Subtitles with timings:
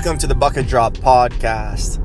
[0.00, 2.00] welcome to the Bucket Drop Podcast,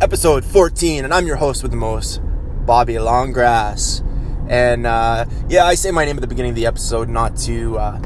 [0.00, 2.20] episode 14, and I'm your host with the most,
[2.64, 4.00] Bobby Longrass.
[4.48, 7.76] And uh, yeah, I say my name at the beginning of the episode, not to,
[7.76, 7.98] uh,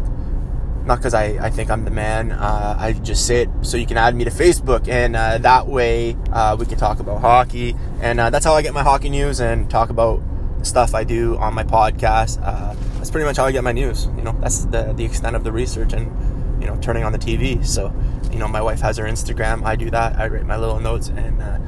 [0.86, 2.32] not because I, I think I'm the man.
[2.32, 5.66] Uh, I just say it so you can add me to Facebook, and uh, that
[5.66, 7.76] way uh, we can talk about hockey.
[8.00, 10.22] And uh, that's how I get my hockey news and talk about
[10.62, 12.40] stuff I do on my podcast.
[12.40, 14.06] that's pretty much how I get my news.
[14.16, 16.10] You know, that's the the extent of the research and
[16.60, 17.64] you know turning on the TV.
[17.64, 17.92] So
[18.36, 19.64] you know, my wife has her Instagram.
[19.64, 20.18] I do that.
[20.18, 21.58] I write my little notes and uh,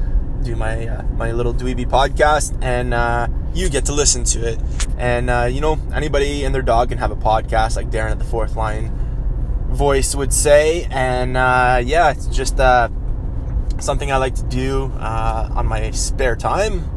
[0.43, 4.59] do my uh, my little dweeby podcast, and uh, you get to listen to it.
[4.97, 8.19] And uh, you know, anybody and their dog can have a podcast, like Darren at
[8.19, 8.91] the Fourth Line
[9.69, 10.87] voice would say.
[10.91, 12.89] And uh, yeah, it's just uh,
[13.79, 16.87] something I like to do on my spare time.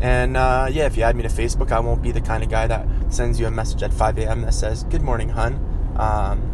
[0.00, 2.66] And yeah, if you add me to Facebook, I won't be the kind of guy
[2.66, 4.42] that sends you a message at 5 a.m.
[4.42, 6.53] that says, "Good morning, hun." Um,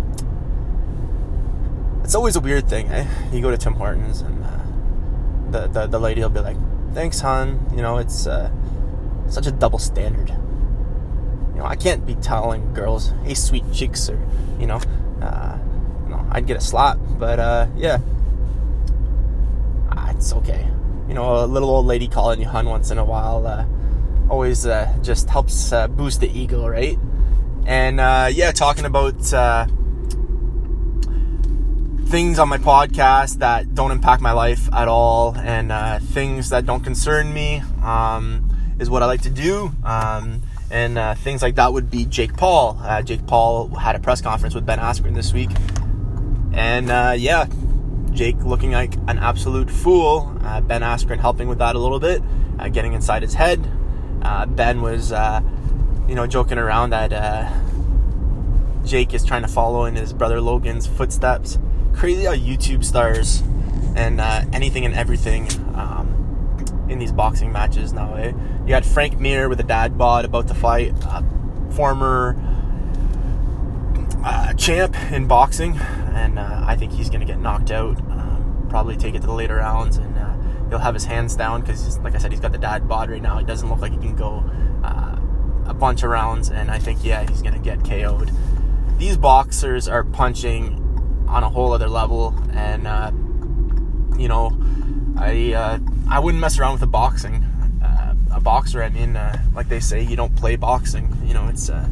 [2.05, 2.89] it's always a weird thing.
[2.89, 3.07] Eh?
[3.33, 4.49] You go to Tim Hortons and uh,
[5.51, 6.57] the, the the lady will be like,
[6.95, 8.51] "Thanks, hon." You know, it's uh,
[9.29, 10.31] such a double standard.
[10.31, 14.19] You know, I can't be telling girls, "Hey, sweet chicks," or
[14.59, 14.81] you know,
[15.21, 15.59] uh,
[16.05, 16.99] you know, I'd get a slap.
[17.19, 17.99] But uh, yeah,
[19.91, 20.67] ah, it's okay.
[21.09, 23.67] You know, a little old lady calling you hun once in a while uh,
[24.29, 26.99] always uh, just helps uh, boost the ego, right?
[27.67, 27.99] And
[28.35, 29.33] yeah, talking about
[32.11, 36.67] things on my podcast that don't impact my life at all and uh, things that
[36.67, 39.71] don't concern me um, is what I like to do.
[39.85, 42.77] Um, and uh, things like that would be Jake Paul.
[42.83, 45.51] Uh, Jake Paul had a press conference with Ben Askren this week.
[46.53, 47.47] And uh, yeah,
[48.11, 50.37] Jake looking like an absolute fool.
[50.43, 52.21] Uh, ben Askren helping with that a little bit,
[52.59, 53.63] uh, getting inside his head.
[54.57, 55.13] ben was,
[56.09, 57.53] you know, joking around that
[58.85, 61.57] Jake is trying to follow in his brother Logan's footsteps
[61.95, 63.43] crazy how YouTube stars
[63.95, 68.15] and uh, anything and everything um, in these boxing matches now.
[68.15, 68.33] Eh?
[68.67, 71.23] You had Frank Mir with a dad bod about to fight, uh,
[71.71, 72.37] former
[74.25, 77.99] uh, champ in boxing, and uh, I think he's going to get knocked out.
[77.99, 80.35] Um, probably take it to the later rounds, and uh,
[80.69, 83.23] he'll have his hands down because, like I said, he's got the dad bod right
[83.23, 83.39] now.
[83.39, 84.45] He doesn't look like he can go
[85.71, 88.31] a bunch of rounds, and I think yeah, he's going to get KO'd.
[88.99, 90.80] These boxers are punching
[91.31, 92.35] on a whole other level.
[92.53, 93.13] And uh,
[94.19, 94.57] you know,
[95.17, 97.45] I uh, I wouldn't mess around with a boxing.
[97.83, 101.17] Uh, a boxer, I mean, uh, like they say, you don't play boxing.
[101.25, 101.89] You know, it's uh,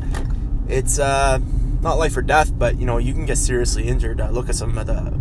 [0.69, 1.39] it's uh,
[1.81, 4.19] not life or death, but you know, you can get seriously injured.
[4.33, 5.19] look at some of the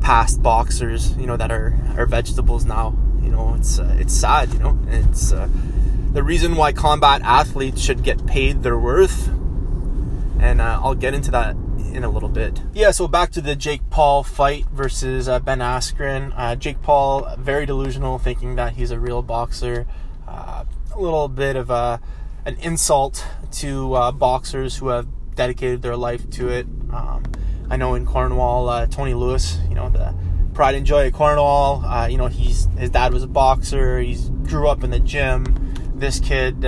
[0.00, 2.96] past boxers, you know, that are are vegetables now.
[3.22, 4.52] You know, it's it's sad.
[4.52, 9.28] You know, it's the reason why combat athletes should get paid their worth.
[10.40, 11.56] And I'll get into that
[11.94, 12.60] in a little bit.
[12.72, 16.32] Yeah, so back to the Jake Paul fight versus uh, Ben Askren.
[16.36, 19.86] Uh, Jake Paul, very delusional, thinking that he's a real boxer.
[20.26, 22.00] Uh, a little bit of a,
[22.44, 25.06] an insult to uh, boxers who have
[25.36, 26.66] dedicated their life to it.
[26.92, 27.22] Um,
[27.70, 30.14] I know in Cornwall, uh, Tony Luis, you know, the
[30.52, 34.00] pride and joy of Cornwall, uh, you know, he's his dad was a boxer.
[34.00, 35.44] he grew up in the gym.
[35.94, 36.64] This kid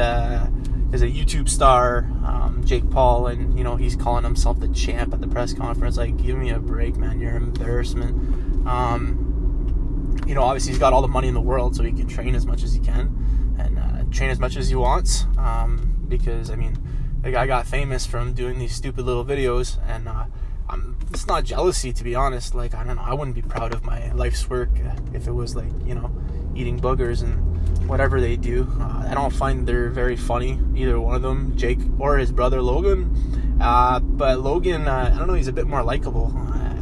[0.97, 5.13] is a YouTube star, um, Jake Paul, and you know he's calling himself the champ
[5.13, 5.97] at the press conference.
[5.97, 7.21] Like, give me a break, man!
[7.21, 8.67] You're an embarrassment.
[8.67, 12.09] Um, you know, obviously he's got all the money in the world, so he can
[12.09, 15.27] train as much as he can and uh, train as much as he wants.
[15.39, 16.79] Um, because I mean,
[17.21, 20.25] the guy got famous from doing these stupid little videos, and uh,
[20.69, 22.55] I'm, it's not jealousy to be honest.
[22.55, 24.71] Like, I don't know, I wouldn't be proud of my life's work
[25.13, 26.11] if it was like you know
[26.55, 27.56] eating boogers and
[27.87, 28.69] whatever they do.
[28.81, 32.61] Uh, I don't find they're very funny, either one of them, Jake or his brother
[32.63, 33.59] Logan.
[33.61, 36.33] Uh, but Logan, uh, I don't know, he's a bit more likable.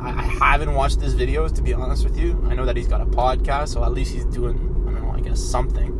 [0.00, 0.10] I,
[0.40, 2.44] I, haven't watched his videos to be honest with you.
[2.48, 4.56] I know that he's got a podcast, so at least he's doing,
[4.86, 5.92] I don't know, I guess something.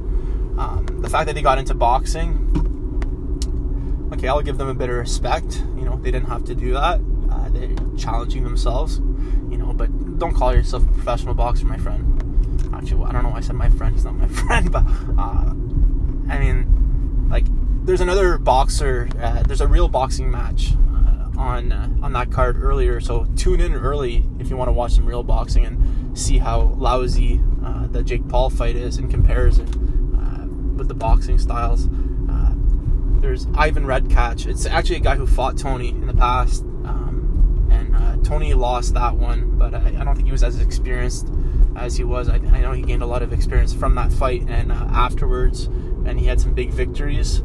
[0.59, 2.51] Um, the fact that they got into boxing,
[4.13, 5.63] okay, I'll give them a bit of respect.
[5.77, 7.01] You know, they didn't have to do that.
[7.31, 8.99] Uh, they're challenging themselves,
[9.51, 12.14] you know, but don't call yourself a professional boxer, my friend
[12.75, 13.95] actually, I don't know why I said my friend.
[13.95, 14.85] He's not my friend, but
[15.19, 15.53] uh,
[16.29, 17.47] I mean, like,
[17.85, 19.09] there's another boxer.
[19.21, 23.01] Uh, there's a real boxing match uh, on uh, on that card earlier.
[23.01, 26.75] So tune in early if you want to watch some real boxing and see how
[26.79, 29.67] lousy uh, the Jake Paul fight is in comparison
[30.17, 31.89] uh, with the boxing styles.
[33.21, 34.47] there's Ivan Redkach.
[34.47, 36.63] It's actually a guy who fought Tony in the past.
[36.63, 41.27] Um, and Tony lost that one, but I, I don't think he was as experienced
[41.77, 42.29] as he was.
[42.29, 45.65] I, I, know he gained a lot of experience from that fight and uh, afterwards,
[45.65, 47.43] and he had some big victories.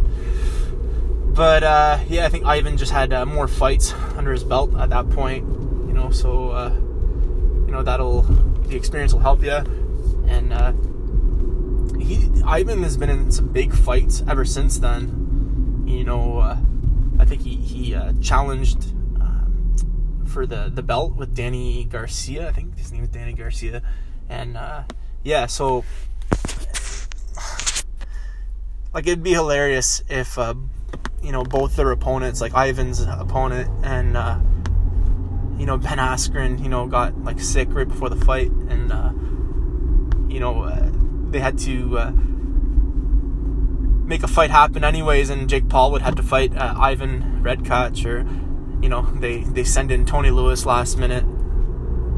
[1.40, 4.90] But uh, yeah, I think Ivan just had uh, more fights under his belt at
[4.90, 5.48] that point,
[5.88, 6.12] you know.
[6.12, 6.74] So uh,
[7.66, 9.56] you know that'll the experience will help you.
[10.28, 10.74] And uh,
[11.98, 15.84] he Ivan has been in some big fights ever since then.
[15.88, 16.58] You know, uh,
[17.20, 18.92] I think he he challenged
[19.22, 19.76] um,
[20.28, 22.50] for the the belt with Danny Garcia.
[22.50, 23.82] I think his name is Danny Garcia,
[24.30, 24.84] and uh,
[25.24, 25.84] yeah, so
[28.94, 30.54] like it'd be hilarious if uh,
[31.24, 34.40] you know both their opponents, like Ivan's opponent and uh,
[35.58, 39.12] you know Ben Askren, you know got like sick right before the fight, and uh,
[40.32, 40.90] you know uh,
[41.30, 42.12] they had to uh,
[44.06, 48.06] make a fight happen anyways, and Jake Paul would have to fight uh, Ivan Redkach,
[48.06, 48.26] or
[48.82, 51.26] you know they they send in Tony Luis last minute.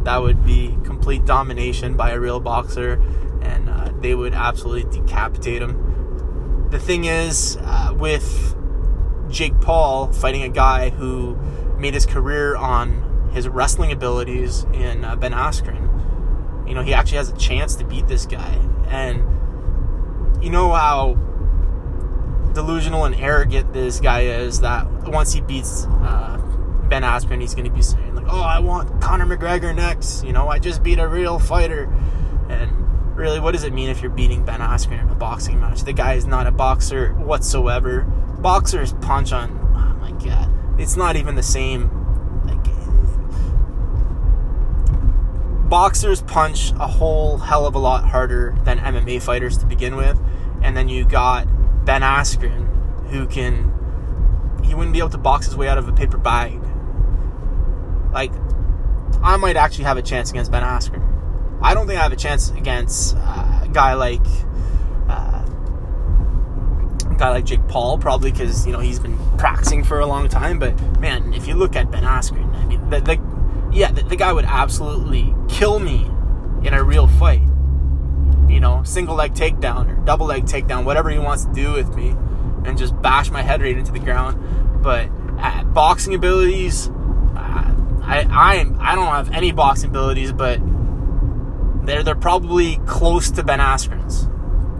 [0.03, 3.01] That would be complete domination by a real boxer,
[3.42, 6.68] and uh, they would absolutely decapitate him.
[6.71, 8.56] The thing is, uh, with
[9.30, 11.36] Jake Paul fighting a guy who
[11.77, 15.88] made his career on his wrestling abilities in uh, Ben Askren,
[16.68, 18.59] you know, he actually has a chance to beat this guy.
[18.88, 19.24] And
[20.44, 21.18] you know how
[22.53, 26.31] delusional and arrogant this guy is that once he beats uh,
[26.92, 30.26] Ben Askren, he's going to be saying, like, oh, I want Conor McGregor next.
[30.26, 31.84] You know, I just beat a real fighter.
[32.50, 35.84] And really, what does it mean if you're beating Ben Askren in a boxing match?
[35.84, 38.02] The guy is not a boxer whatsoever.
[38.40, 41.90] Boxers punch on, oh my god, it's not even the same.
[42.46, 42.62] Like,
[45.70, 50.20] boxers punch a whole hell of a lot harder than MMA fighters to begin with.
[50.62, 51.48] And then you got
[51.86, 52.68] Ben Askren,
[53.12, 56.61] who can, he wouldn't be able to box his way out of a paper bag.
[58.12, 58.31] Like,
[59.24, 61.08] I might actually have a chance against Ben Askren.
[61.62, 64.25] I don't think I have a chance against uh, a guy like
[65.08, 65.46] uh,
[67.10, 70.28] a guy like Jake Paul, probably because you know he's been practicing for a long
[70.28, 70.58] time.
[70.58, 73.22] But man, if you look at Ben Askren, I mean, the, the
[73.72, 76.10] yeah, the, the guy would absolutely kill me
[76.63, 77.44] in a real fight.
[78.50, 81.96] You know, single leg takedown or double leg takedown, whatever he wants to do with
[81.96, 82.16] me,
[82.66, 84.81] and just bash my head right into the ground.
[84.81, 86.92] But at boxing abilities, uh,
[88.12, 90.60] I I I don't have any boxing abilities, but
[91.86, 94.28] they're they're probably close to Ben Askren's.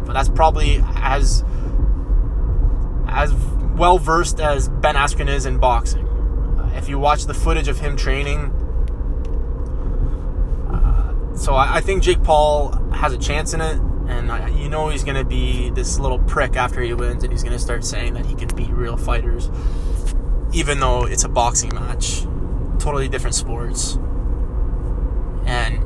[0.06, 1.46] But that's probably as
[3.08, 3.34] as
[3.78, 6.06] well versed as Ben Askren is in boxing.
[6.06, 8.52] Uh, if you watch the footage of him training,
[10.70, 13.78] uh, so I, I, think Jake Paul has a chance in it,
[14.10, 17.60] and you know he's gonna be this little prick after he wins, and he's gonna
[17.60, 19.50] start saying that he can beat real fighters,
[20.52, 22.26] even though it's a boxing match,
[22.82, 23.96] totally different sports,
[25.46, 25.80] and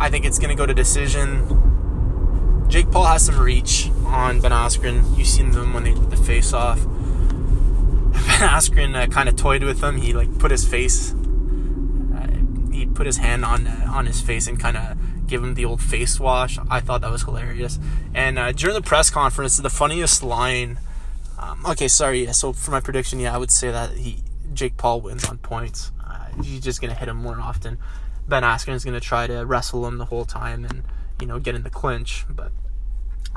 [0.00, 2.66] I think it's going to go to decision.
[2.68, 5.16] Jake Paul has some reach on Ben Askren.
[5.16, 6.80] You've seen them when they did the face off.
[8.12, 9.96] Ben Askren uh, kind of toyed with him.
[9.96, 12.26] He like put his face, uh,
[12.72, 14.96] he put his hand on uh, on his face and kind of
[15.26, 16.58] give him the old face wash.
[16.68, 17.78] I thought that was hilarious.
[18.14, 20.78] And uh, during the press conference, the funniest line.
[21.38, 22.30] Um, okay, sorry.
[22.32, 24.22] So for my prediction, yeah, I would say that he
[24.52, 25.92] Jake Paul wins on points.
[26.42, 27.78] He's just gonna hit him more often.
[28.30, 30.84] Ben Askren is going to try to wrestle him the whole time and
[31.20, 32.52] you know get in the clinch, but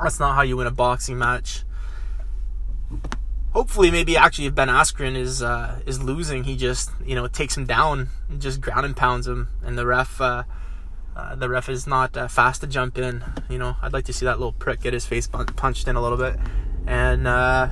[0.00, 1.64] that's not how you win a boxing match.
[3.52, 7.56] Hopefully, maybe actually, if Ben Askren is uh, is losing, he just you know takes
[7.56, 10.44] him down, and just ground and pounds him, and the ref uh,
[11.16, 13.22] uh, the ref is not uh, fast to jump in.
[13.50, 16.00] You know, I'd like to see that little prick get his face punched in a
[16.00, 16.36] little bit,
[16.86, 17.68] and uh,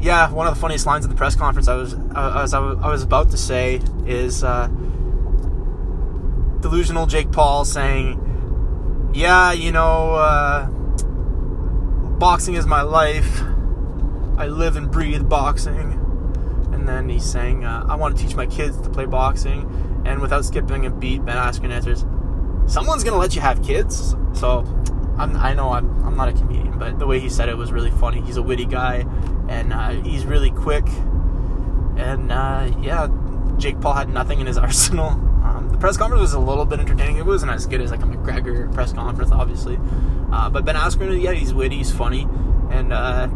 [0.00, 2.88] yeah, one of the funniest lines in the press conference I was I was, I
[2.88, 4.68] was about to say is uh,
[6.60, 10.68] delusional Jake Paul saying, "Yeah, you know, uh,
[12.18, 13.42] boxing is my life.
[14.38, 15.98] I live and breathe boxing."
[16.72, 19.68] And then he's saying, uh, "I want to teach my kids to play boxing."
[20.06, 22.06] And without skipping a beat, Ben Askren answers,
[22.72, 24.62] "Someone's gonna let you have kids." So
[25.20, 27.70] I'm, i know I'm, I'm not a comedian, but the way he said it was
[27.72, 28.22] really funny.
[28.22, 29.04] He's a witty guy,
[29.50, 30.86] and uh, he's really quick.
[31.98, 33.08] And uh, yeah,
[33.58, 35.10] Jake Paul had nothing in his arsenal.
[35.10, 37.18] Um, the press conference was a little bit entertaining.
[37.18, 39.78] It wasn't as good as like a McGregor press conference, obviously.
[40.32, 42.26] Uh, but Ben Askren, yeah, he's witty, he's funny,
[42.70, 43.28] and uh,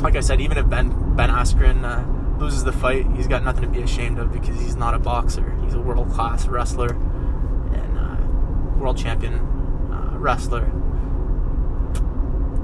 [0.00, 3.62] like I said, even if Ben Ben Askren uh, loses the fight, he's got nothing
[3.62, 5.54] to be ashamed of because he's not a boxer.
[5.64, 6.94] He's a world class wrestler
[7.74, 9.57] and uh, world champion
[10.18, 10.64] wrestler.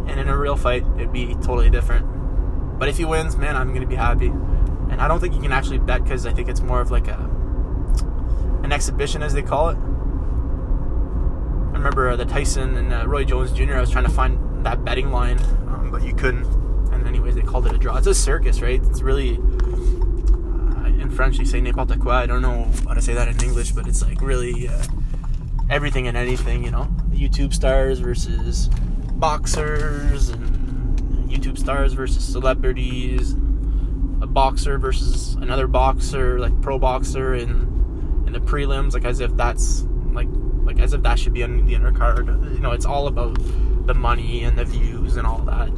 [0.06, 2.78] And in a real fight, it'd be totally different.
[2.78, 4.26] But if he wins, man, I'm gonna be happy.
[4.26, 7.08] And I don't think you can actually bet because I think it's more of like
[7.08, 7.30] a
[8.62, 9.76] an exhibition, as they call it.
[11.75, 13.75] I remember uh, the Tyson and uh, Roy Jones Jr.
[13.75, 16.44] I was trying to find that betting line, um, but you couldn't.
[16.92, 17.96] And anyways, they called it a draw.
[17.96, 18.82] It's a circus, right?
[18.82, 22.14] It's really uh, in French they say n'importe quoi.
[22.14, 24.82] I don't know how to say that in English, but it's like really uh,
[25.68, 26.64] everything and anything.
[26.64, 26.88] You know,
[27.28, 28.69] YouTube stars versus
[29.14, 33.33] boxers, and YouTube stars versus celebrities.
[34.23, 39.37] A boxer versus another boxer, like pro boxer, in in the prelims, like as if
[39.37, 40.28] that's like
[40.62, 42.54] like as if that should be on the undercard.
[42.54, 43.38] You know, it's all about
[43.87, 45.71] the money and the views and all that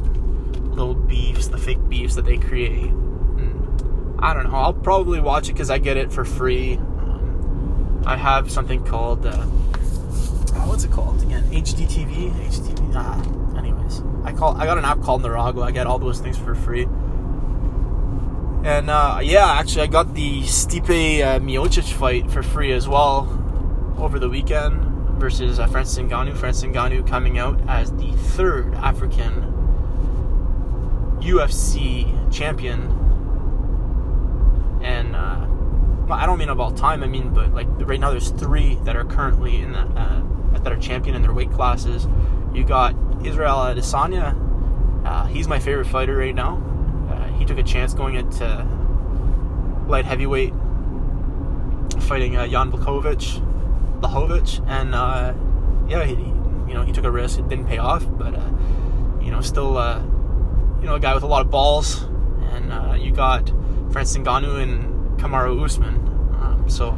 [0.77, 2.85] little beefs, the fake beefs that they create.
[2.85, 4.55] And I don't know.
[4.55, 6.75] I'll probably watch it because I get it for free.
[6.75, 9.45] Um, I have something called uh,
[10.67, 11.43] what's it called again?
[11.43, 12.31] HDTV.
[12.31, 12.91] HDTV.
[12.95, 15.63] Ah, anyways, I call I got an app called Narago.
[15.63, 16.87] I get all those things for free.
[18.63, 23.33] And uh, yeah, actually, I got the Stipe uh, Miocic fight for free as well
[23.97, 24.83] over the weekend
[25.19, 26.35] versus uh, Francis Ngannou.
[26.35, 29.53] Francis Ngannou coming out as the third African
[31.21, 32.81] UFC champion,
[34.83, 35.45] and uh,
[36.07, 37.03] well, I don't mean of all time.
[37.03, 40.25] I mean, but like right now, there's three that are currently in uh,
[40.63, 42.07] that are champion in their weight classes.
[42.53, 42.95] You got
[43.25, 44.35] Israel Adesanya.
[45.05, 46.61] Uh, he's my favorite fighter right now.
[47.09, 48.45] Uh, he took a chance going into
[49.87, 50.53] light heavyweight,
[52.01, 53.41] fighting uh, Jan Blachowicz,
[54.01, 55.33] Blachowicz, and uh,
[55.87, 57.39] yeah, he, you know he took a risk.
[57.39, 58.49] It didn't pay off, but uh,
[59.21, 59.73] you know still
[60.81, 62.03] you know, a guy with a lot of balls,
[62.51, 63.51] and you got
[63.91, 65.95] Francis Ngannou and Kamaru Usman.
[66.41, 66.91] Um, so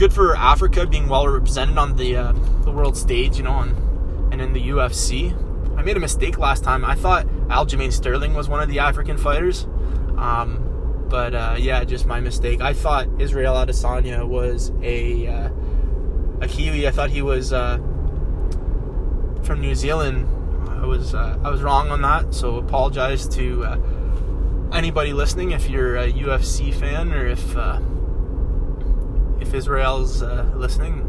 [0.00, 2.32] good for Africa being well represented on the uh,
[2.64, 5.36] the world stage, you know, on, and in the UFC.
[5.76, 6.86] I made a mistake last time.
[6.86, 9.64] I thought Aljamain Sterling was one of the African fighters,
[10.16, 12.62] um, but uh, yeah, just my mistake.
[12.62, 15.50] I thought Israel Adesanya was a uh,
[16.40, 16.88] a Kiwi.
[16.88, 17.76] I thought he was uh,
[19.42, 20.26] from New Zealand
[20.80, 22.32] I was uh, I was wrong on that.
[22.32, 23.78] So apologize to uh,
[24.72, 27.54] anybody listening if you're a UFC fan or if
[29.50, 31.00] if Israel's uh, listening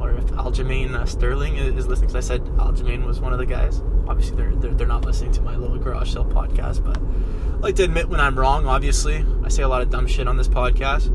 [0.00, 2.08] or if Aljamain uh, Sterling is listening.
[2.08, 3.80] Because I said Aljamain was one of the guys.
[4.08, 7.76] Obviously, they're, they're they're not listening to my little garage sale podcast, but I like
[7.76, 8.66] to admit when I'm wrong.
[8.66, 11.06] Obviously, I say a lot of dumb shit on this podcast.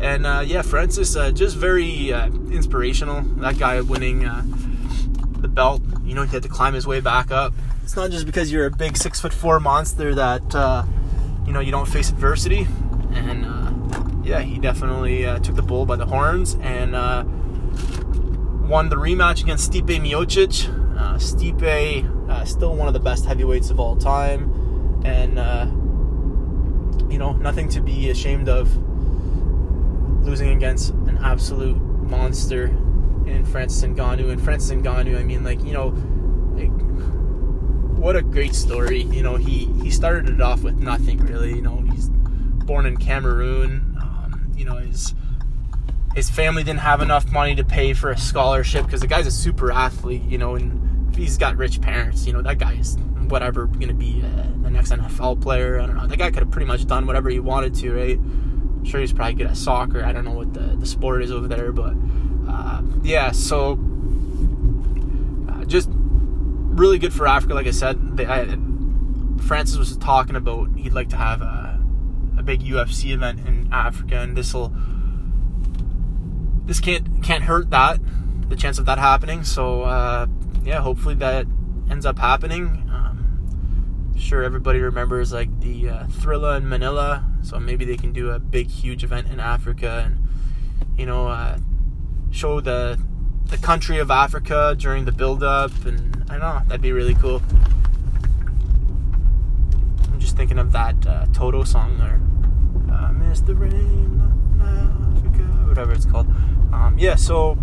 [0.00, 3.22] And uh, yeah, Francis, just very inspirational.
[3.38, 4.20] That guy winning
[5.40, 7.52] the belt you know, he had to climb his way back up.
[7.82, 10.84] It's not just because you're a big six foot four monster that uh,
[11.46, 12.66] you know you don't face adversity.
[13.12, 13.67] And uh,
[14.28, 17.24] yeah, he definitely uh, took the bull by the horns and uh,
[18.68, 20.68] won the rematch against Stipe Miocic.
[20.98, 25.38] Uh, Stipe, uh, still one of the best heavyweights of all time, and
[27.10, 28.68] you know nothing to be ashamed of.
[30.24, 32.66] Losing against an absolute monster
[33.26, 34.30] in Francis Ngannou.
[34.30, 35.86] And Francis Ngannou, I mean, like you know,
[36.54, 36.70] like
[37.98, 39.04] what a great story.
[39.04, 41.54] You know, he he started it off with nothing really.
[41.54, 43.87] You know, he's born in Cameroon.
[44.58, 45.14] You know, his
[46.14, 49.30] his family didn't have enough money to pay for a scholarship because the guy's a
[49.30, 50.22] super athlete.
[50.24, 52.26] You know, and he's got rich parents.
[52.26, 52.96] You know, that guy is
[53.28, 55.80] whatever going to be uh, the next NFL player.
[55.80, 56.06] I don't know.
[56.06, 58.18] That guy could have pretty much done whatever he wanted to, right?
[58.18, 60.04] I'm sure he's probably good at soccer.
[60.04, 61.94] I don't know what the, the sport is over there, but
[62.48, 63.78] uh, yeah, so
[65.50, 67.54] uh, just really good for Africa.
[67.54, 68.56] Like I said, they, I,
[69.42, 71.67] Francis was talking about he'd like to have a
[72.48, 74.72] big UFC event in Africa, and this will
[76.64, 78.00] this can't can't hurt that
[78.48, 79.44] the chance of that happening.
[79.44, 80.26] So uh,
[80.64, 81.46] yeah, hopefully that
[81.90, 82.88] ends up happening.
[82.90, 88.30] Um, sure, everybody remembers like the uh, Thrilla in Manila, so maybe they can do
[88.30, 90.26] a big, huge event in Africa, and
[90.98, 91.58] you know, uh,
[92.30, 92.98] show the
[93.48, 97.14] the country of Africa during the build up and I don't know, that'd be really
[97.14, 97.42] cool.
[100.04, 102.20] I'm just thinking of that uh, Toto song there.
[103.28, 104.20] The rain,
[104.60, 106.26] Africa, whatever it's called.
[106.72, 107.54] Um, yeah, so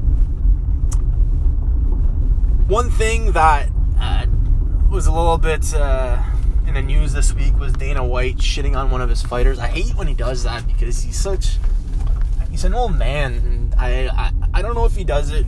[2.67, 3.69] one thing that
[4.00, 4.25] uh,
[4.89, 6.24] was a little bit uh,
[6.65, 9.60] in the news this week was Dana White shitting on one of his fighters.
[9.60, 11.57] I hate when he does that because he's such
[12.50, 13.74] he's an old man.
[13.77, 15.45] I, I I don't know if he does it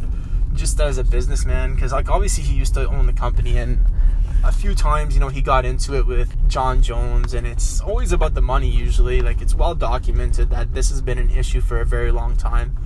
[0.53, 3.85] just as a businessman because like obviously he used to own the company and
[4.47, 8.13] a few times you know he got into it with Jon Jones and it's always
[8.13, 11.81] about the money usually like it's well documented that this has been an issue for
[11.81, 12.77] a very long time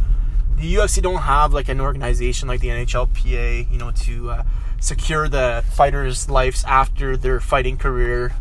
[0.55, 4.43] the UFC don't have like an organization like the NHLPA you know to uh,
[4.79, 8.33] secure the fighters lives after their fighting career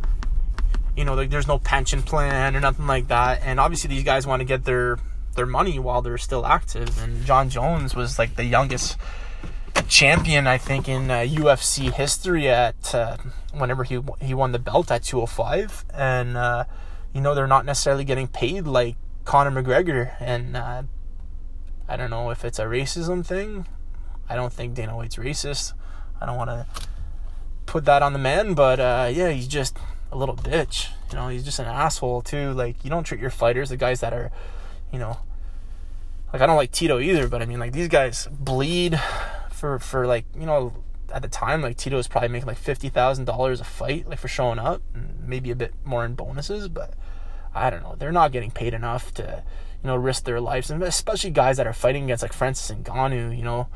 [0.97, 4.27] you know like there's no pension plan or nothing like that and obviously these guys
[4.27, 4.99] want to get their
[5.35, 7.01] their money while they're still active.
[7.03, 8.99] And Jon Jones was like the youngest
[9.89, 13.17] champion, I think, in uh, UFC history at uh,
[13.53, 15.85] whenever he he won the belt at 205.
[15.93, 16.65] And uh,
[17.13, 20.83] you know they're not necessarily getting paid like Conor McGregor, and uh,
[21.89, 23.67] I don't know if it's a racism thing.
[24.29, 25.73] I don't think Dana White's racist.
[26.21, 26.67] I don't want to
[27.67, 29.77] put that on the man, but uh, yeah, he's just
[30.13, 30.89] a little bitch.
[31.11, 32.53] You know, he's just an asshole too.
[32.53, 34.31] Like you don't treat your fighters, the guys that are,
[34.93, 35.19] you know,
[36.33, 39.01] like I don't like Tito either, but I mean like these guys bleed
[39.61, 40.73] for for like you know
[41.13, 44.19] at the time like Tito was probably making like fifty thousand dollars a fight like
[44.19, 46.95] for showing up, and maybe a bit more in bonuses, but
[47.55, 47.95] I don't know.
[47.99, 49.45] They're not getting paid enough to
[49.83, 53.37] you know risk their lives, and especially guys that are fighting against like Francis Ngannou.
[53.37, 53.69] You know,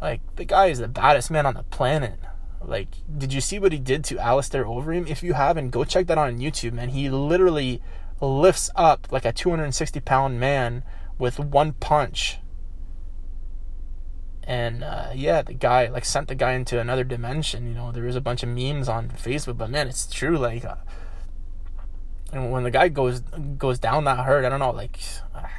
[0.00, 2.18] like the guy is the baddest man on the planet.
[2.62, 5.08] Like, did you see what he did to Alistair Overeem?
[5.08, 6.90] If you haven't, go check that on YouTube, man.
[6.90, 7.80] He literally
[8.20, 10.82] lifts up like a 260 pound man
[11.18, 12.38] with one punch.
[14.50, 17.68] And uh, yeah, the guy like sent the guy into another dimension.
[17.68, 20.36] You know, there was a bunch of memes on Facebook, but man, it's true.
[20.36, 20.74] Like, uh,
[22.32, 24.72] and when the guy goes goes down that hurt, I don't know.
[24.72, 24.98] Like,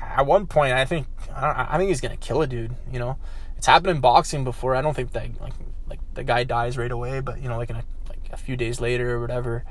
[0.01, 2.75] at one point, I think I, I think he's gonna kill a dude.
[2.91, 3.17] You know,
[3.55, 4.75] it's happened in boxing before.
[4.75, 5.53] I don't think that like
[5.88, 8.57] like the guy dies right away, but you know, like in a like a few
[8.57, 9.63] days later or whatever.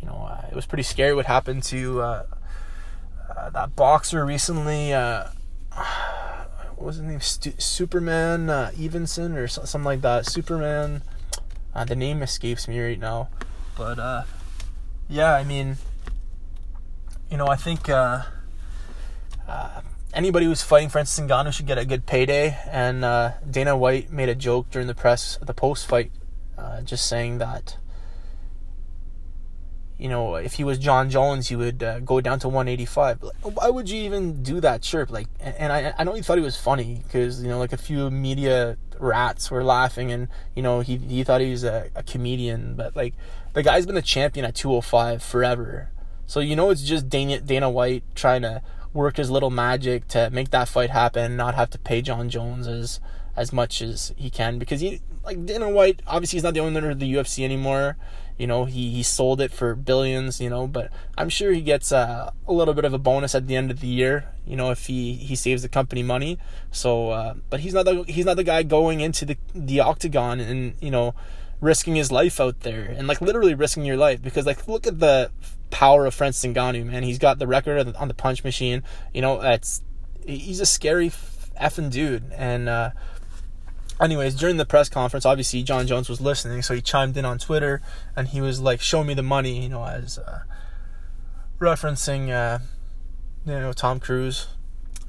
[0.00, 2.26] You know, uh, it was pretty scary what happened to uh,
[3.36, 4.94] uh, that boxer recently.
[6.80, 7.20] Uh, what was his name?
[7.58, 10.26] Superman uh, Evenson or something like that.
[10.26, 11.02] Superman.
[11.74, 13.28] Uh, the name escapes me right now,
[13.76, 14.26] but
[15.08, 15.76] yeah, I mean,
[17.30, 17.88] you know, I think
[20.12, 22.58] anybody who's fighting Francis Ngannou should get a good payday.
[22.66, 26.10] And uh, Dana White made a joke during the press, the post fight,
[26.58, 27.76] uh, just saying that,
[30.00, 33.22] you know, if he was Jon Jones, he would uh, go down to 185.
[33.42, 35.10] Why would you even do that chirp?
[35.10, 37.76] Like, and I, I know he thought he was funny because, you know, like a
[37.76, 42.02] few media rats were laughing and, you know, he, he thought he was a, a
[42.02, 42.76] comedian.
[42.76, 43.12] But, like,
[43.52, 45.90] the guy's been the champion at 205 forever.
[46.26, 48.62] So, you know, it's just Dana, Dana White trying to
[48.94, 52.66] work his little magic to make that fight happen not have to pay Jon Jones
[52.66, 53.00] as
[53.36, 56.90] as much as he can because he like Dana White obviously he's not the owner
[56.90, 57.96] of the UFC anymore.
[58.40, 61.92] You know, he, he sold it for billions, you know, but I'm sure he gets
[61.92, 64.70] a, a little bit of a bonus at the end of the year, you know,
[64.70, 66.38] if he, he saves the company money.
[66.70, 70.40] So, uh, but he's not the, he's not the guy going into the, the octagon
[70.40, 71.14] and, you know,
[71.60, 75.00] risking his life out there and like literally risking your life because like look at
[75.00, 75.30] the
[75.68, 77.02] power of Francis Ngannou, man.
[77.02, 78.82] He's got the record on the punch machine.
[79.12, 79.82] You know, it's
[80.26, 81.10] he's a scary
[81.60, 82.24] effing dude.
[82.32, 82.92] And uh,
[84.00, 87.38] anyways, during the press conference, obviously Jon Jones was listening, so he chimed in on
[87.38, 87.82] Twitter
[88.16, 90.40] and he was like, "Show me the money," you know, as uh,
[91.58, 92.58] referencing uh,
[93.46, 94.48] you know Tom Cruise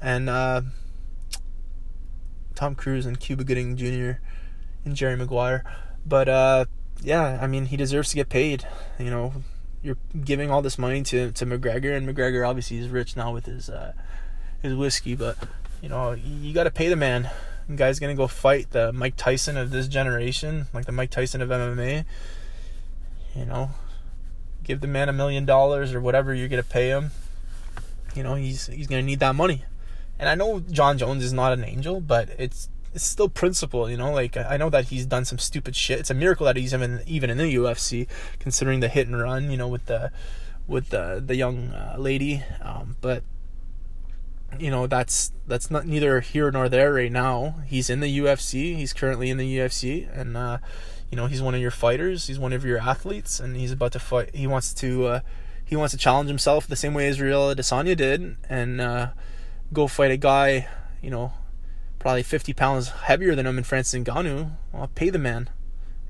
[0.00, 0.62] and uh,
[2.54, 4.20] Tom Cruise and Cuba Gooding Jr.
[4.84, 5.64] and Jerry Maguire.
[6.06, 6.64] But uh,
[7.02, 8.66] yeah, I mean, he deserves to get paid.
[8.98, 9.32] You know,
[9.82, 13.46] you're giving all this money to to McGregor, and McGregor obviously is rich now with
[13.46, 13.92] his uh,
[14.60, 15.36] his whiskey, but
[15.80, 17.30] you know you got to pay the man.
[17.74, 21.48] Guy's gonna go fight the Mike Tyson of this generation, like the Mike Tyson of
[21.48, 22.04] MMA.
[23.34, 23.70] You know,
[24.62, 27.10] give the man a million dollars or whatever you're gonna pay him.
[28.14, 29.64] You know he's he's gonna need that money,
[30.18, 33.96] and I know Jon Jones is not an angel, but it's it's still principle, you
[33.96, 34.12] know.
[34.12, 35.98] Like I know that he's done some stupid shit.
[35.98, 38.06] It's a miracle that he's even even in the UFC,
[38.38, 40.10] considering the hit and run, you know, with the
[40.66, 42.42] with the the young uh, lady.
[42.60, 43.22] Um, but
[44.58, 47.56] you know that's that's not neither here nor there right now.
[47.66, 48.76] He's in the UFC.
[48.76, 50.58] He's currently in the UFC, and uh,
[51.10, 52.26] you know he's one of your fighters.
[52.26, 54.34] He's one of your athletes, and he's about to fight.
[54.34, 55.20] He wants to uh,
[55.64, 59.08] he wants to challenge himself the same way Israel Adesanya did, and uh,
[59.72, 60.68] go fight a guy.
[61.00, 61.32] You know,
[61.98, 64.52] probably 50 pounds heavier than him in Francis Ngannou.
[64.74, 65.50] I'll pay the man.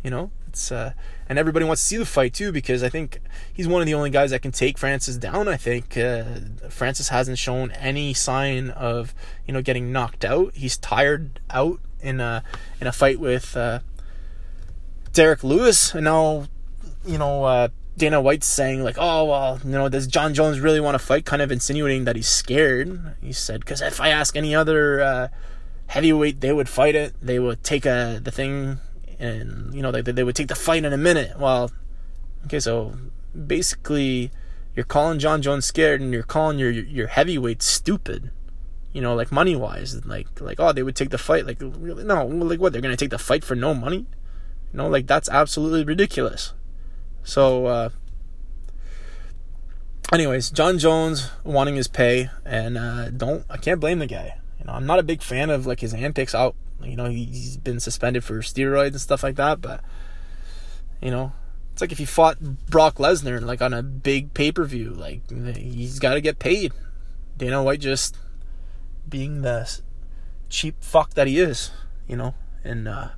[0.03, 0.93] You know, it's uh,
[1.29, 3.21] and everybody wants to see the fight too because I think
[3.53, 5.49] he's one of the only guys that can take Francis down.
[5.49, 6.25] I think uh,
[6.69, 9.15] Francis hasn't shown any sign of
[9.47, 10.55] you know getting knocked out.
[10.55, 12.45] He's tired out in a
[12.81, 13.81] in a fight with uh,
[15.15, 16.49] Derrick Lewis, and now
[17.07, 20.81] you know uh, Dana White's saying like, oh well, you know, does Jon Jones really
[20.81, 21.25] want to fight?
[21.25, 23.17] Kind of insinuating that he's scared.
[23.23, 25.29] He said because if I ask any other uh,
[25.87, 28.79] heavyweight they would fight it they would take a the thing
[29.23, 31.39] and you know they, they would take the fight in a minute.
[31.39, 31.71] Well
[32.45, 32.95] okay so
[33.47, 34.31] basically
[34.75, 38.31] you're calling Jon jones scared and you're calling your your heavyweight stupid
[38.93, 41.47] you know like money wise like like oh they would take the fight.
[41.47, 44.07] Like no like what they're gonna take the fight for no money?
[44.73, 46.53] You know like that's absolutely ridiculous.
[47.23, 47.89] So uh
[50.13, 54.39] anyways Jon jones wanting his pay and uh don't i can't blame the guy.
[54.63, 56.37] You know, I'm not a big fan of like his antics.
[56.37, 56.55] Out.
[56.85, 59.83] You know, he's been suspended for steroids and stuff like that, but
[61.01, 61.33] you know,
[61.73, 65.23] it's like if he fought Brock Lesnar like on a big pay per view, like
[65.57, 66.73] he's got to get paid.
[67.37, 68.17] Dana White just
[69.09, 69.81] being the
[70.49, 71.71] cheap fuck that he is,
[72.07, 73.09] you know, and uh,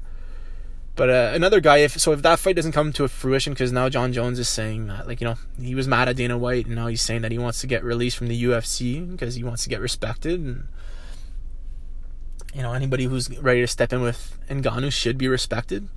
[0.96, 3.88] but uh, another guy, if so, if that fight doesn't come to fruition, because now
[3.88, 6.76] Jon Jones is saying that, like you know, he was mad at Dana White, and
[6.76, 9.64] now he's saying that he wants to get released from the UFC because he wants
[9.64, 10.68] to get respected, and
[12.54, 15.88] you know, anybody who's ready to step in with Ngannou should be respected,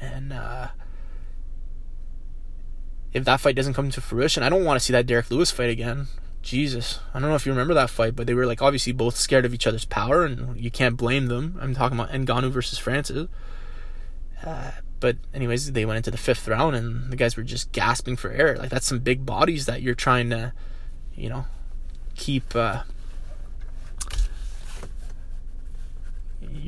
[0.00, 0.68] and uh,
[3.12, 5.50] if that fight doesn't come to fruition, I don't want to see that Derrick Lewis
[5.50, 6.06] fight again.
[6.42, 9.16] Jesus, I don't know if you remember that fight, but they were like obviously both
[9.16, 11.58] scared of each other's power, and you can't blame them.
[11.60, 13.28] I'm talking about Ngannou versus Francis.
[14.44, 18.16] Uh, but anyways, they went into the fifth round, and the guys were just gasping
[18.16, 18.56] for air.
[18.56, 20.52] Like that's some big bodies that you're trying to,
[21.14, 21.44] you know,
[22.14, 22.56] keep.
[22.56, 22.84] Uh,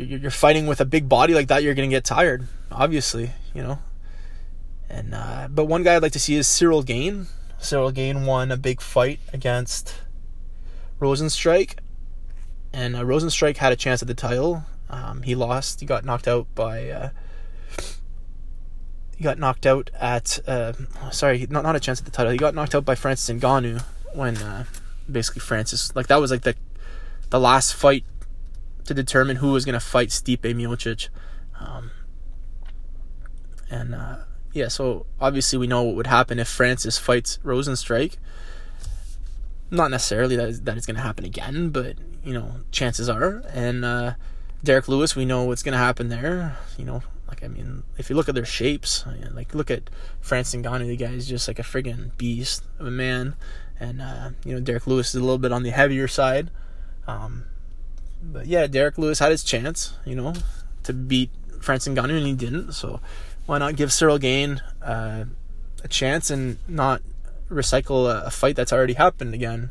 [0.05, 1.63] you're fighting with a big body like that.
[1.63, 3.79] You're gonna get tired, obviously, you know.
[4.89, 7.27] And uh, but one guy I'd like to see is Cyril Gane.
[7.59, 9.95] Cyril Gane won a big fight against
[11.01, 11.79] Rozenstruik,
[12.73, 14.65] and uh, Rozenstruik had a chance at the title.
[14.89, 15.81] Um, he lost.
[15.81, 16.89] He got knocked out by.
[16.89, 17.11] Uh,
[19.17, 20.39] he got knocked out at.
[20.47, 20.73] Uh,
[21.11, 22.33] sorry, not not a chance at the title.
[22.33, 23.83] He got knocked out by Francis Ngannou
[24.15, 24.65] when uh,
[25.11, 26.55] basically Francis like that was like the
[27.31, 28.05] the last fight
[28.89, 31.09] to determine who was going to fight Stipe Miocic.
[31.61, 31.91] Um,
[33.71, 34.17] and uh,
[34.53, 38.17] yeah, so obviously we know what would happen if Francis fights Rozenstruik.
[39.71, 43.43] Not necessarily that that it's going to happen again, but you know chances are.
[43.53, 44.15] And uh,
[44.65, 46.57] Derrick Lewis, we know what's going to happen there.
[46.79, 49.91] You know, like I mean, if you look at their shapes, like look at
[50.23, 53.37] Francis Ngannou, the guy is just like a friggin' beast of a man,
[53.79, 56.51] and uh, you know Derrick Lewis is a little bit on the heavier side.
[57.07, 57.45] Um,
[58.23, 60.35] but yeah, Derrick Lewis had his chance, you know,
[60.85, 62.73] to beat Francis Ngannou, and he didn't.
[62.73, 63.01] So
[63.47, 65.25] why not give Cyril Gane uh,
[65.83, 67.03] a chance and not
[67.51, 69.71] recycle a, a, fight that's already happened again?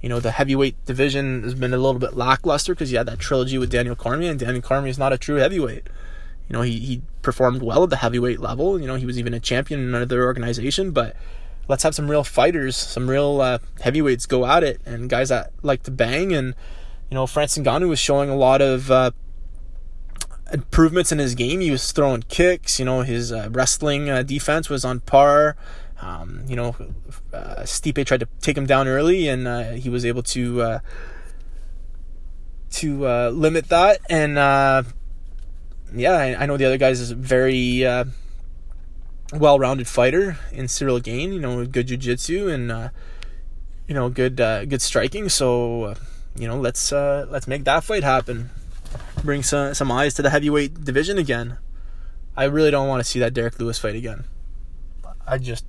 [0.00, 3.18] You know, the heavyweight division has been a little bit lackluster because you had that
[3.18, 5.88] trilogy with Daniel Cormier, and Daniel Cormier is not a true heavyweight.
[6.48, 8.80] You know, he, he performed well at the heavyweight level.
[8.80, 11.14] You know, he was even a champion in another organization, but
[11.68, 15.52] let's have some real fighters, some real uh, heavyweights go at it, and guys that
[15.62, 16.32] like to bang.
[16.32, 16.54] And,
[17.10, 19.10] you know, Francis Ngannou was showing a lot of uh,
[20.52, 21.60] improvements in his game.
[21.60, 22.78] He was throwing kicks.
[22.78, 25.56] You know, his uh, wrestling uh, defense was on par.
[26.00, 26.76] Um, you know,
[27.32, 30.78] uh, Stipe tried to take him down early, and uh, he was able to uh,
[32.70, 33.98] to uh, limit that.
[34.08, 34.36] And
[35.92, 37.82] yeah, I, I, know the other guys is a very
[39.32, 41.32] well-rounded fighter in Cyril Gane.
[41.32, 42.90] You know, good jiu-jitsu and
[43.88, 45.28] you know good good striking.
[45.28, 45.96] So
[46.36, 48.50] you know, let's uh, let's make that fight happen
[49.24, 51.58] bring some some eyes to the heavyweight division again.
[52.36, 54.24] I really don't want to see that Derrick Lewis fight again.
[55.26, 55.64] I just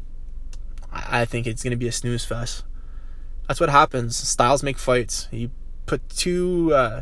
[0.91, 2.63] I think it's to be a snooze fest.
[3.47, 4.15] That's what happens.
[4.15, 5.27] Styles make fights.
[5.31, 5.51] You
[5.85, 7.01] put two uh,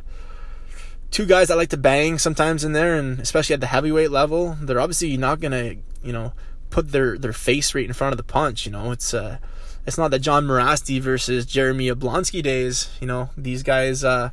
[1.11, 4.57] two guys that like to bang sometimes in there, and especially at the heavyweight level,
[4.61, 6.33] they're obviously not to you know
[6.69, 8.65] put their their face right in front of the punch.
[8.65, 9.37] You know, it's uh,
[9.85, 12.89] it's not the John Morasti versus Jeremy Oblonsky days.
[12.99, 14.29] You know, these guys uh,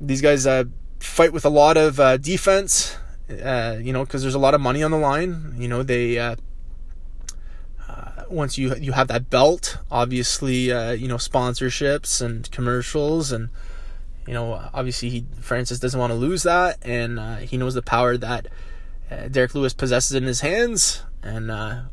[0.00, 0.64] these guys uh,
[1.00, 2.96] fight with a lot of uh, defense,
[3.42, 5.54] uh, you know, because there's a lot of money on the line.
[5.56, 6.36] You know, they uh,
[7.88, 13.50] uh once you you have that belt, obviously, uh, you know, sponsorships and commercials, and
[14.26, 17.82] you know, obviously, he Francis doesn't want to lose that, and uh, he knows the
[17.82, 18.46] power that
[19.30, 21.50] Derrick Lewis possesses it in his hands, and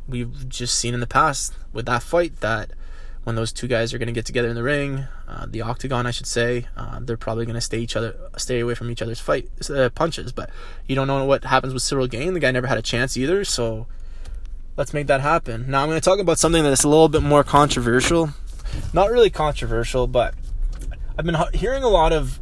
[0.08, 2.71] we've just seen in the past with that fight that
[3.25, 6.06] when those two guys are going to get together in the ring, uh, the octagon,
[6.06, 9.01] I should say, uh, they're probably going to stay each other, stay away from each
[9.01, 10.32] other's fight uh, punches.
[10.32, 10.51] But
[10.88, 12.36] you don't know what happens with Cyril Gane.
[12.36, 13.43] The guy never had a chance either.
[13.43, 13.88] So
[14.78, 15.65] let's make that happen.
[15.67, 18.30] Now I'm going to talk about something that's a little bit more controversial.
[18.93, 20.36] Not really controversial, but
[21.17, 22.39] I've been hearing a lot of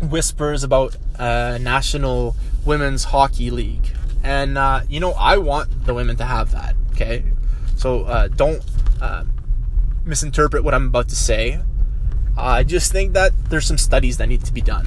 [0.00, 2.34] whispers about uh, National
[2.68, 3.88] Women's Hockey League,
[4.22, 6.76] and uh, you know I want the women to have that.
[6.92, 7.24] Okay,
[7.76, 8.62] so uh, don't
[10.08, 11.60] misinterpret what I'm about to say.
[12.36, 14.86] I just think that there's some studies that need to be done.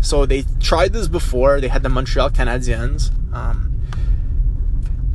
[0.00, 1.60] So they tried this before.
[1.60, 3.80] They had the Montreal Canadiens, um,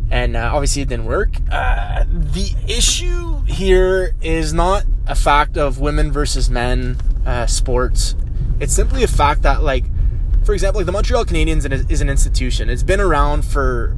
[0.09, 1.29] and uh, obviously it didn't work.
[1.51, 8.15] Uh, the issue here is not a fact of women versus men uh, sports.
[8.59, 9.85] It's simply a fact that, like,
[10.43, 12.69] for example, like the Montreal Canadiens is an institution.
[12.69, 13.97] It's been around for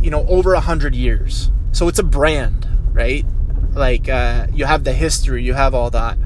[0.00, 3.24] you know over a hundred years, so it's a brand, right?
[3.72, 6.18] Like uh, you have the history, you have all that.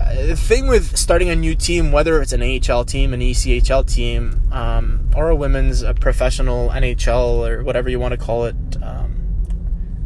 [0.00, 3.92] Uh, the thing with starting a new team, whether it's an AHL team, an ECHL
[3.92, 8.54] team, um, or a women's a professional NHL or whatever you want to call it,
[8.82, 9.46] um,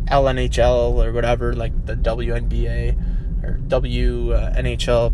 [0.06, 5.12] LNHL or whatever, like the WNBA or WNHL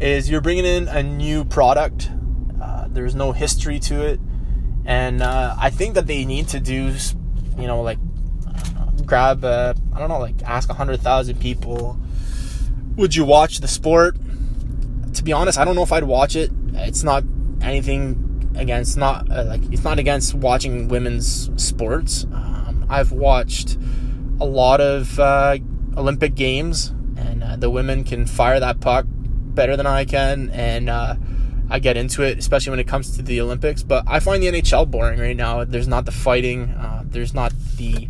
[0.00, 2.10] is you're bringing in a new product.
[2.60, 4.20] Uh, there's no history to it,
[4.84, 6.92] and uh, I think that they need to do,
[7.58, 7.98] you know, like
[9.04, 11.98] grab, I don't know, like ask hundred thousand people,
[12.96, 14.16] would you watch the sport?
[15.14, 16.50] To be honest, I don't know if I'd watch it.
[16.74, 17.24] It's not
[17.62, 22.24] anything against not uh, like it's not against watching women's sports.
[22.24, 23.76] Um, I've watched
[24.40, 25.58] a lot of uh,
[25.96, 29.06] Olympic games, and uh, the women can fire that puck
[29.54, 31.16] better than I can, and uh,
[31.70, 33.82] I get into it, especially when it comes to the Olympics.
[33.82, 35.64] But I find the NHL boring right now.
[35.64, 36.70] There's not the fighting.
[36.70, 38.08] Uh, there's not the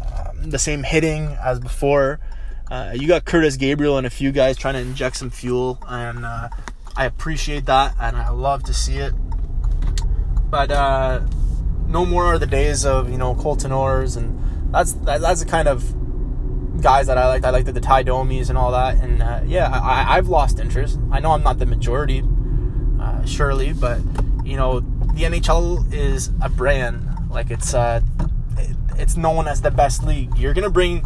[0.00, 2.20] um, the same hitting as before.
[2.70, 6.24] Uh, you got Curtis Gabriel and a few guys trying to inject some fuel, and
[6.24, 6.48] uh,
[6.96, 9.14] I appreciate that, and I love to see it.
[10.50, 11.20] But uh,
[11.86, 15.50] no more are the days of you know Colton Orrs, and that's that, that's the
[15.50, 15.94] kind of
[16.80, 17.44] guys that I liked.
[17.44, 18.96] I liked the, the Tie Domis and all that.
[18.96, 20.98] And uh, yeah, I, I've lost interest.
[21.10, 22.22] I know I'm not the majority,
[23.00, 24.00] uh, surely, but
[24.44, 27.06] you know, the NHL is a brand.
[27.30, 28.00] Like it's uh,
[28.96, 30.36] it's known as the best league.
[30.38, 31.04] You're gonna bring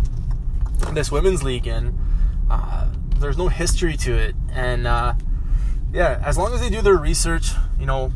[0.93, 1.99] this women's league in.
[2.51, 5.15] Uh, there's no history to it, and uh,
[5.93, 8.13] yeah, as long as they do their research, you know,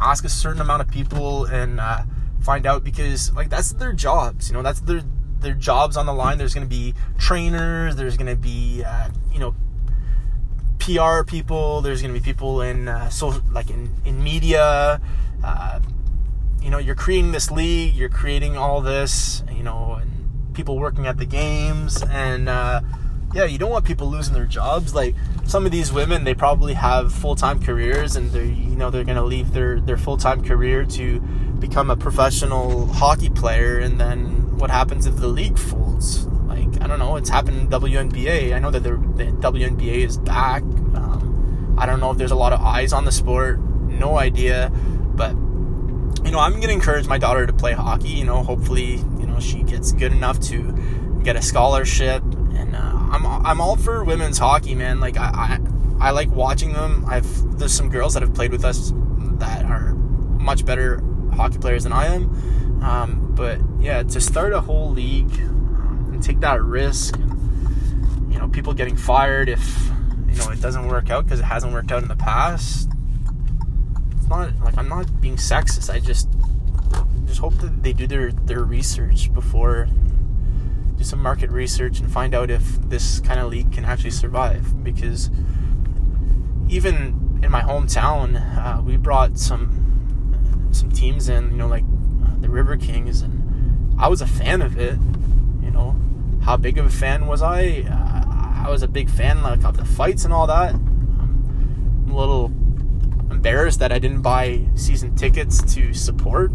[0.00, 2.02] ask a certain amount of people and uh,
[2.42, 4.48] find out because like that's their jobs.
[4.48, 5.02] You know, that's their
[5.42, 6.38] their jobs on the line.
[6.38, 7.96] There's going to be trainers.
[7.96, 9.54] There's going to be uh, you know
[10.78, 11.80] PR people.
[11.80, 15.00] There's going to be people in uh, social like in in media.
[15.44, 15.80] Uh,
[16.60, 17.94] you know, you're creating this league.
[17.94, 19.42] You're creating all this.
[19.54, 22.48] You know, and people working at the games and.
[23.34, 24.94] Yeah, you don't want people losing their jobs.
[24.94, 25.14] Like
[25.44, 29.04] some of these women, they probably have full time careers, and they're you know they're
[29.04, 31.20] gonna leave their their full time career to
[31.58, 36.26] become a professional hockey player, and then what happens if the league folds.
[36.26, 38.54] Like I don't know, it's happened in WNBA.
[38.54, 40.62] I know that the, the WNBA is back.
[40.62, 43.60] Um, I don't know if there's a lot of eyes on the sport.
[43.60, 44.70] No idea,
[45.14, 45.32] but
[46.24, 48.10] you know, I'm gonna encourage my daughter to play hockey.
[48.10, 52.22] You know, hopefully, you know, she gets good enough to get a scholarship.
[52.54, 54.98] And uh, I'm I'm all for women's hockey, man.
[54.98, 55.58] Like I,
[56.00, 57.04] I I like watching them.
[57.06, 58.92] I've there's some girls that have played with us
[59.38, 61.02] that are much better
[61.34, 62.82] hockey players than I am.
[62.82, 67.16] Um, but yeah, to start a whole league and take that risk,
[68.30, 69.90] you know, people getting fired if
[70.28, 72.88] you know it doesn't work out because it hasn't worked out in the past.
[74.16, 75.92] It's not like I'm not being sexist.
[75.92, 76.28] I just
[77.26, 79.88] just hope that they do their their research before
[81.02, 84.84] do some market research and find out if this kind of league can actually survive
[84.84, 85.30] because
[86.68, 91.84] even in my hometown uh, we brought some some teams in you know like
[92.40, 94.98] the River Kings, and I was a fan of it.
[95.62, 95.96] You know,
[96.42, 97.84] how big of a fan was I?
[97.88, 100.74] Uh, I was a big fan like of the fights and all that.
[100.74, 102.46] I'm a little
[103.30, 106.50] embarrassed that I didn't buy season tickets to support,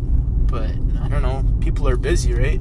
[0.47, 1.45] but I don't know.
[1.61, 2.59] People are busy, right?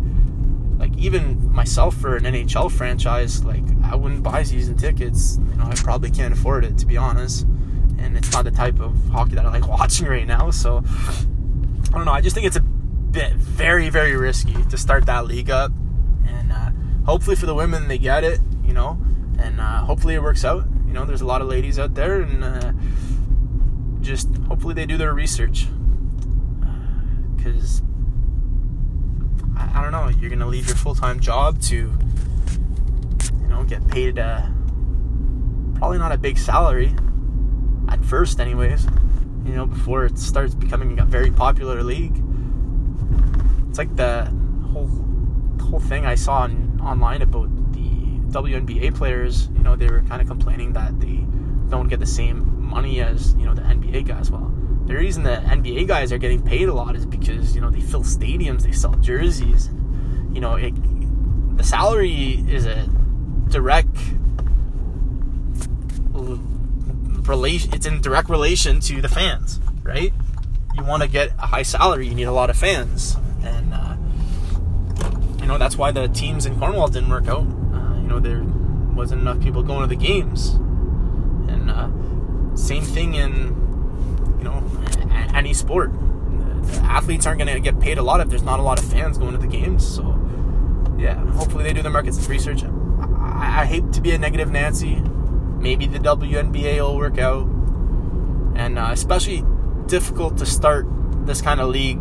[0.79, 5.39] Like even myself for an NHL franchise, like I wouldn't buy season tickets.
[5.51, 7.47] You know, I probably can't afford it to be honest.
[7.99, 10.51] And it's not the type of hockey that I like watching right now.
[10.51, 12.13] So I don't know.
[12.13, 15.73] I just think it's a bit very very risky to start that league up,
[16.27, 16.71] and uh,
[17.07, 18.99] hopefully for the women they get it, you know,
[19.39, 20.67] and uh, hopefully it works out.
[20.87, 22.73] You know, there's a lot of ladies out there, and uh,
[24.03, 25.67] just hopefully they do their research,
[27.37, 27.81] because
[29.75, 34.19] I, don't know, you're gonna leave your full time job to, you know, get paid
[34.19, 34.47] uh,
[35.75, 36.95] probably not a big salary
[37.89, 38.87] at first, anyways.
[39.45, 42.21] You know, before it starts becoming a very popular league
[43.77, 44.25] it's like the
[44.73, 44.89] whole
[45.61, 47.91] whole thing I saw on, online about the
[48.33, 49.51] WNBA players.
[49.55, 51.27] You know, they were kind of complaining that they
[51.69, 54.31] don't get the same money as you know the NBA guys.
[54.31, 54.51] Well,
[54.87, 57.81] the reason the NBA guys are getting paid a lot is because you know they
[57.81, 59.71] fill stadiums, they sell jerseys.
[60.33, 60.75] You know, it,
[61.57, 62.87] the salary is a
[63.49, 63.97] direct
[67.29, 67.73] relation.
[67.75, 70.13] It's in direct relation to the fans, right?
[70.75, 73.97] You want to get a high salary, you need a lot of fans and uh,
[75.41, 77.47] you know that's why the teams in Cornwall didn't work out.
[77.47, 78.43] Uh, you know there
[78.95, 80.55] wasn't enough people going to the games,
[81.49, 81.89] and uh,
[82.57, 83.55] same thing in
[84.47, 84.63] know
[85.35, 85.93] any sport.
[85.93, 88.85] The athletes aren't going to get paid a lot if there's not a lot of
[88.91, 89.87] fans going to the games.
[89.87, 90.03] So
[90.99, 92.65] yeah, hopefully they do their market research.
[92.65, 94.97] I, I hate to be a negative Nancy.
[95.59, 97.47] Maybe the WNBA will work out,
[98.57, 99.45] and uh, especially
[99.87, 100.87] difficult to start
[101.27, 102.01] this kind of league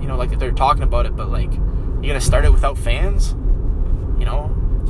[0.00, 2.78] you know, like if they're talking about it, but like you're gonna start it without
[2.78, 3.32] fans,
[4.18, 4.48] you know,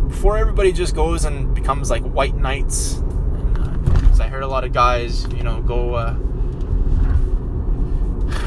[0.08, 2.98] before everybody just goes and becomes like white knights.
[2.98, 5.94] Uh, I heard a lot of guys, you know, go.
[5.94, 6.16] Uh,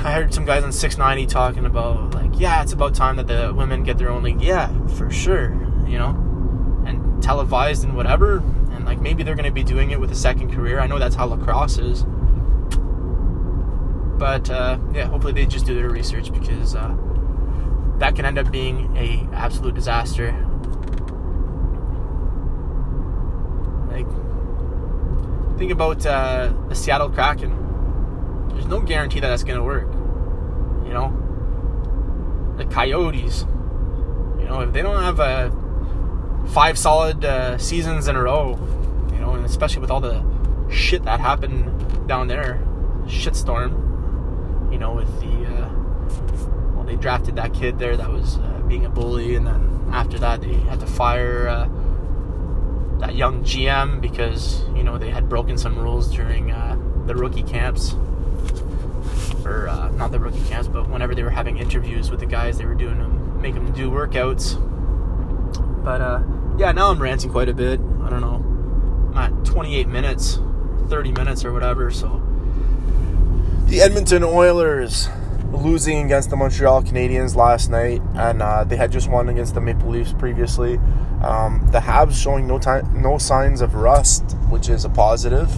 [0.04, 3.52] I heard some guys on 690 talking about like, yeah, it's about time that the
[3.54, 4.42] women get their own league.
[4.42, 5.54] Yeah, for sure,
[5.88, 6.10] you know,
[6.86, 8.38] and televised and whatever,
[8.72, 10.80] and like maybe they're going to be doing it with a second career.
[10.80, 12.04] I know that's how lacrosse is,
[14.20, 16.96] but uh, yeah, hopefully they just do their research because uh,
[17.98, 20.32] that can end up being a absolute disaster.
[23.90, 24.08] Like,
[25.58, 27.61] think about uh, the Seattle Kraken
[28.72, 29.88] no guarantee that that's going to work.
[30.88, 33.42] You know, the Coyotes.
[34.40, 35.52] You know, if they don't have a
[36.48, 38.58] five solid uh, seasons in a row,
[39.12, 40.24] you know, and especially with all the
[40.72, 42.66] shit that happened down there,
[43.06, 44.72] shitstorm.
[44.72, 45.70] You know, with the uh,
[46.74, 50.18] well, they drafted that kid there that was uh, being a bully, and then after
[50.20, 51.68] that they had to fire uh,
[53.00, 57.44] that young GM because you know they had broken some rules during uh, the rookie
[57.44, 57.96] camps
[59.70, 62.66] uh, not the rookie camps, but whenever they were having interviews with the guys, they
[62.66, 64.56] were doing them, make them do workouts.
[65.84, 66.24] But uh,
[66.58, 67.80] yeah, now I'm ranting quite a bit.
[68.04, 69.16] I don't know.
[69.16, 70.40] I'm at 28 minutes,
[70.90, 71.92] 30 minutes or whatever.
[71.92, 72.22] So
[73.66, 75.08] the Edmonton Oilers
[75.52, 79.62] losing against the Montreal Canadiens last night, and uh, they had just won against the
[79.62, 80.78] Maple Leafs previously.
[81.24, 85.50] Um, the Habs showing no time, no signs of rust, which is a positive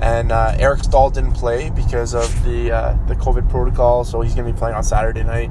[0.00, 4.34] and uh, Eric Staal didn't play because of the uh, the COVID protocol, so he's
[4.34, 5.50] going to be playing on Saturday night.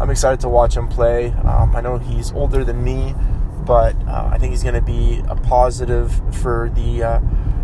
[0.00, 1.32] I'm excited to watch him play.
[1.44, 3.14] Um, I know he's older than me,
[3.66, 7.20] but uh, I think he's going to be a positive for the uh,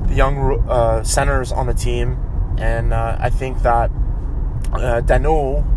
[0.07, 2.19] the young uh, centers on the team,
[2.59, 3.91] and uh, I think that
[4.73, 5.71] uh, Danault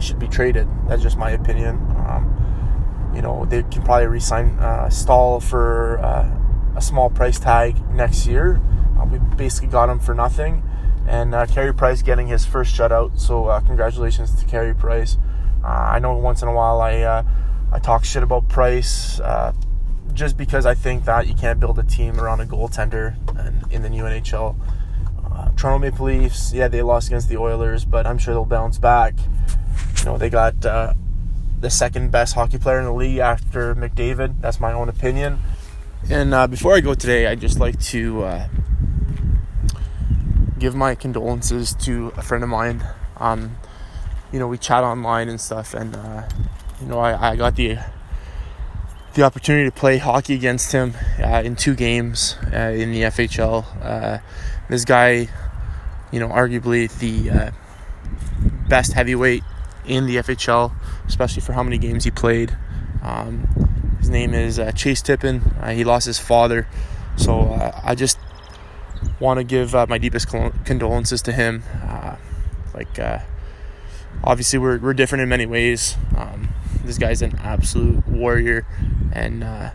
[0.00, 0.68] should be traded.
[0.86, 1.76] That's just my opinion.
[2.06, 4.58] Um, you know, they can probably resign
[4.90, 5.96] Staal for
[6.76, 8.60] a small price tag next year
[9.10, 10.62] we basically got him for nothing.
[11.06, 13.18] And uh, Carey Price getting his first shutout.
[13.18, 15.18] So uh, congratulations to Carey Price.
[15.62, 17.22] Uh, I know once in a while I uh,
[17.72, 19.52] I talk shit about Price uh,
[20.12, 23.16] just because I think that you can't build a team around a goaltender
[23.70, 24.56] in the new NHL.
[25.24, 28.78] Uh, Toronto Maple Leafs, yeah, they lost against the Oilers, but I'm sure they'll bounce
[28.78, 29.14] back.
[29.98, 34.40] You know, they got the second best hockey player in the league after McDavid.
[34.40, 35.40] That's my own opinion.
[36.08, 38.48] And before I go today, I'd just like to
[40.66, 42.82] give my condolences to a friend of mine.
[43.18, 43.56] Um,
[44.32, 46.24] you know, we chat online and stuff, and uh,
[46.80, 47.78] you know, I, I, got the
[49.14, 53.64] the opportunity to play hockey against him uh, in two games uh, in the FHL.
[53.80, 54.18] Uh,
[54.68, 55.28] this guy,
[56.10, 57.50] you know, arguably the uh,
[58.68, 59.44] best heavyweight
[59.86, 60.72] in the FHL,
[61.06, 62.58] especially for how many games he played.
[63.04, 63.46] Um,
[64.00, 65.42] his name is uh, Chase Tippin.
[65.70, 66.66] he lost his father,
[67.16, 67.52] so
[67.84, 68.18] I just
[69.20, 71.62] want to give uh, my deepest condolences to him.
[71.82, 72.16] Uh,
[72.74, 73.20] like, uh,
[74.22, 75.96] obviously, we're, we're different in many ways.
[76.16, 76.48] Um,
[76.84, 78.66] this guy's an absolute warrior,
[79.12, 79.70] and uh,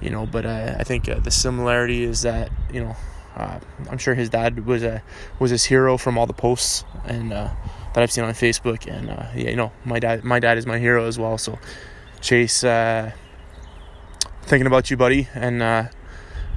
[0.00, 2.96] you know, but uh, I think uh, the similarity is that you know,
[3.36, 5.02] I'm sure his dad was a
[5.38, 9.50] was his hero from all the posts and that I've seen on Facebook, and yeah,
[9.50, 11.38] you know, my dad my dad is my hero as well.
[11.38, 11.58] So,
[12.20, 12.60] Chase,
[14.42, 15.62] thinking about you, buddy, and.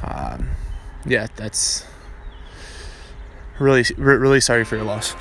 [0.03, 0.49] Um,
[1.05, 1.85] yeah, that's
[3.59, 5.15] really, really sorry for your loss.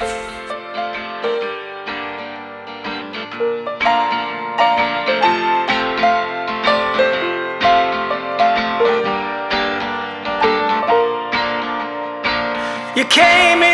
[12.97, 13.74] You came into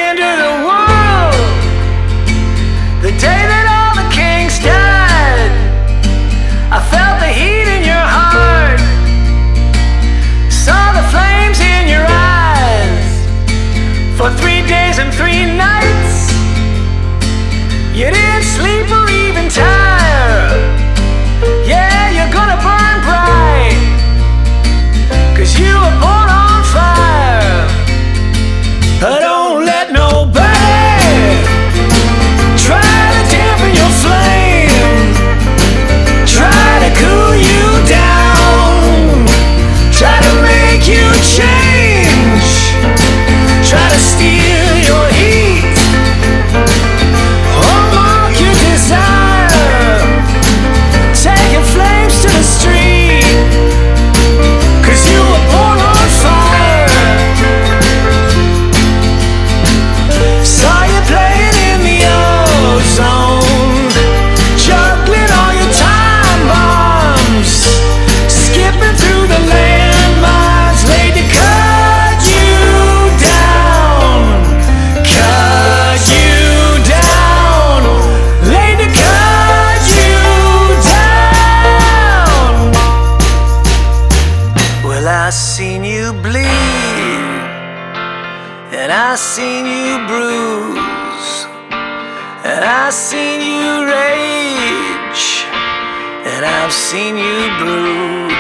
[96.90, 98.34] seen you brood.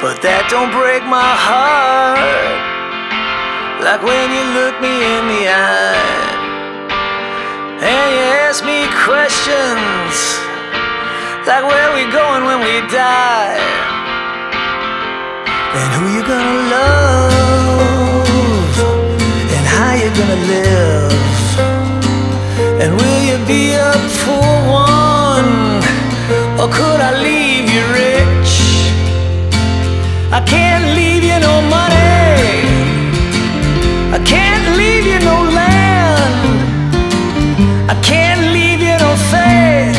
[0.00, 2.16] But that don't break my heart.
[3.84, 6.24] Like when you look me in the eye
[7.84, 10.40] and you ask me questions.
[11.44, 13.60] Like where we going when we die?
[15.76, 18.72] And who you gonna love?
[19.52, 21.12] And how you gonna live?
[22.80, 25.05] And will you be up for one
[26.66, 28.52] or could I leave you rich?
[30.32, 32.50] I can't leave you no money.
[34.16, 36.34] I can't leave you no land.
[37.92, 39.96] I can't leave you no faith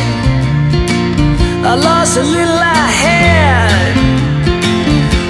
[1.71, 3.93] I lost a little I had.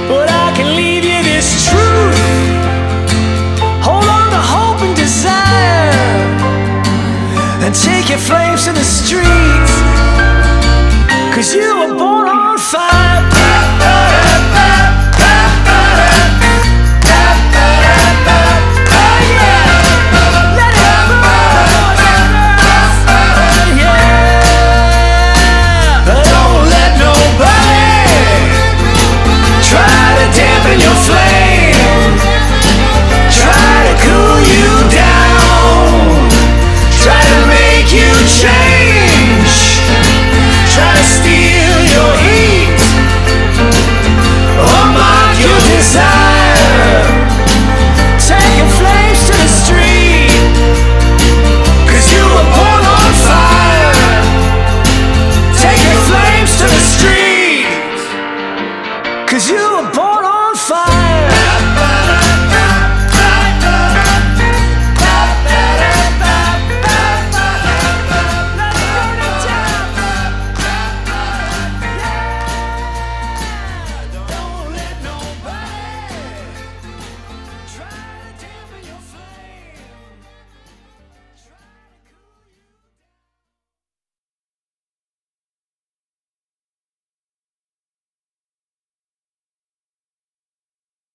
[0.10, 2.20] But I can leave you this truth.
[3.88, 5.94] Hold on to hope and desire.
[7.64, 9.67] And take your flames to the street